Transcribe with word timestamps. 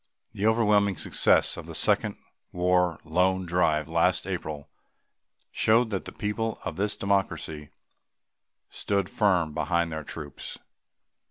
The 0.33 0.47
overwhelming 0.47 0.97
success 0.97 1.57
of 1.57 1.67
the 1.67 1.75
Second 1.75 2.15
War 2.51 2.97
Loan 3.05 3.45
Drive 3.45 3.87
last 3.87 4.25
April 4.25 4.67
showed 5.51 5.91
that 5.91 6.05
the 6.05 6.11
people 6.11 6.57
of 6.65 6.75
this 6.75 6.95
Democracy 6.97 7.69
stood 8.71 9.11
firm 9.11 9.53
behind 9.53 9.91
their 9.91 10.03
troops. 10.03 10.57